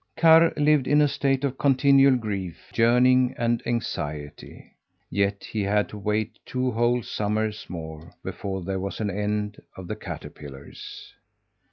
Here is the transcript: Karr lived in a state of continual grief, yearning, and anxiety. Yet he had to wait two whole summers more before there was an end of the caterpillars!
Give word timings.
Karr 0.17 0.51
lived 0.57 0.87
in 0.87 0.99
a 0.99 1.07
state 1.07 1.43
of 1.43 1.59
continual 1.59 2.15
grief, 2.15 2.71
yearning, 2.73 3.35
and 3.37 3.61
anxiety. 3.67 4.73
Yet 5.11 5.43
he 5.43 5.61
had 5.61 5.89
to 5.89 5.97
wait 5.99 6.39
two 6.43 6.71
whole 6.71 7.03
summers 7.03 7.67
more 7.69 8.11
before 8.23 8.63
there 8.63 8.79
was 8.79 8.99
an 8.99 9.11
end 9.11 9.61
of 9.77 9.87
the 9.87 9.95
caterpillars! 9.95 11.13